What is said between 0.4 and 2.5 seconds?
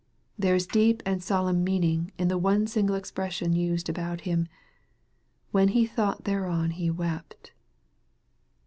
is deep and solemn meaning in the